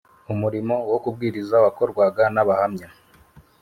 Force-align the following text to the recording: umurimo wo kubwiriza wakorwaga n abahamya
umurimo 0.33 0.75
wo 0.91 0.97
kubwiriza 1.03 1.55
wakorwaga 1.63 2.23
n 2.35 2.37
abahamya 2.43 2.87